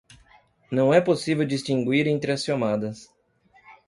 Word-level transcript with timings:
Não 0.71 0.91
é 0.91 0.99
possível 0.99 1.45
distinguir 1.45 2.07
entre 2.07 2.31
as 2.31 2.43
chamadas 2.43 3.07